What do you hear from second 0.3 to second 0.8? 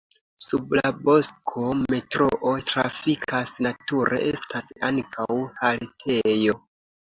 Sub